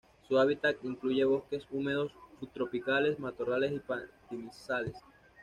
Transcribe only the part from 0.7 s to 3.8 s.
incluye bosques húmedos subtropicales, matorrales y